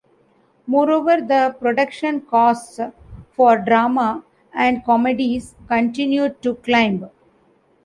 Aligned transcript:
Moreover, 0.65 1.21
the 1.21 1.55
production 1.59 2.21
costs 2.21 2.79
for 3.33 3.59
drama 3.59 4.23
and 4.51 4.83
comedies 4.83 5.53
continued 5.67 6.41
to 6.41 6.55
climb. 6.55 7.11